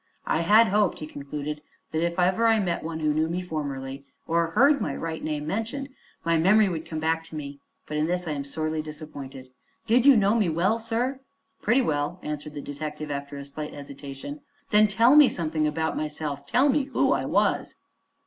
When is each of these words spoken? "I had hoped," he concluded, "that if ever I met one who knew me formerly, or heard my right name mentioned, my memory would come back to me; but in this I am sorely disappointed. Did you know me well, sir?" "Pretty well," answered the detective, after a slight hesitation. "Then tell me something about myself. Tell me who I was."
"I 0.25 0.39
had 0.41 0.69
hoped," 0.69 0.97
he 0.97 1.05
concluded, 1.05 1.61
"that 1.91 2.03
if 2.03 2.17
ever 2.17 2.47
I 2.47 2.59
met 2.59 2.81
one 2.83 3.01
who 3.01 3.13
knew 3.13 3.27
me 3.29 3.39
formerly, 3.39 4.03
or 4.27 4.47
heard 4.47 4.81
my 4.81 4.95
right 4.95 5.23
name 5.23 5.45
mentioned, 5.45 5.89
my 6.25 6.39
memory 6.39 6.67
would 6.67 6.87
come 6.87 6.97
back 6.99 7.23
to 7.25 7.35
me; 7.35 7.59
but 7.85 7.97
in 7.97 8.07
this 8.07 8.27
I 8.27 8.31
am 8.31 8.43
sorely 8.43 8.81
disappointed. 8.81 9.51
Did 9.85 10.07
you 10.07 10.17
know 10.17 10.33
me 10.33 10.49
well, 10.49 10.79
sir?" 10.79 11.19
"Pretty 11.61 11.81
well," 11.83 12.19
answered 12.23 12.55
the 12.55 12.61
detective, 12.61 13.11
after 13.11 13.37
a 13.37 13.45
slight 13.45 13.75
hesitation. 13.75 14.41
"Then 14.71 14.87
tell 14.87 15.15
me 15.15 15.29
something 15.29 15.67
about 15.67 15.95
myself. 15.95 16.47
Tell 16.47 16.67
me 16.67 16.85
who 16.85 17.11
I 17.11 17.25
was." 17.25 17.75